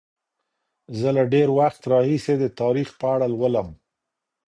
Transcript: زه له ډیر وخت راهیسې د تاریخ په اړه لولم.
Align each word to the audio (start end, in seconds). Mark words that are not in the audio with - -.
زه 0.99 1.09
له 1.17 1.23
ډیر 1.33 1.47
وخت 1.59 1.81
راهیسې 1.93 2.35
د 2.39 2.45
تاریخ 2.59 2.89
په 2.99 3.05
اړه 3.13 3.27
لولم. 3.33 3.67